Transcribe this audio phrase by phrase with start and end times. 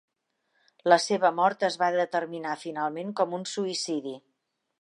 [0.93, 4.19] La seva mort es va determinar finalment com un suïcidi.